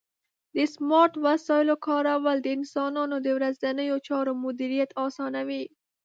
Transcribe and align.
د 0.55 0.57
سمارټ 0.75 1.13
وسایلو 1.25 1.75
کارول 1.87 2.37
د 2.41 2.47
انسانانو 2.57 3.15
د 3.21 3.27
ورځنیو 3.37 3.95
چارو 4.07 4.31
مدیریت 4.45 4.89
اسانوي. 5.05 5.63